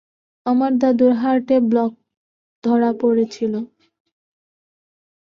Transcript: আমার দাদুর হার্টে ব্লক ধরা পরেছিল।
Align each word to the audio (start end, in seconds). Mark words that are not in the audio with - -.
আমার 0.45 0.71
দাদুর 0.81 1.13
হার্টে 1.21 1.57
ব্লক 1.69 1.91
ধরা 2.63 2.91
পরেছিল। 3.01 3.53